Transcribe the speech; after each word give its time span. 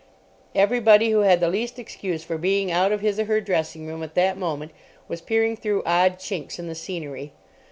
Everybody 0.55 1.11
who 1.11 1.19
had 1.19 1.41
the 1.41 1.47
least 1.47 1.77
excuse 1.77 2.23
for 2.23 2.39
being 2.39 2.71
out 2.71 2.91
of 2.91 3.01
his 3.01 3.19
or 3.19 3.25
her 3.25 3.39
dressing 3.39 3.85
room 3.85 4.01
at 4.01 4.15
that 4.15 4.35
moment 4.35 4.71
was 5.07 5.21
peering 5.21 5.55
through 5.55 5.83
odd 5.85 6.17
chinks 6.17 6.57
in 6.57 6.67
the 6.67 6.73
scenery. 6.73 7.33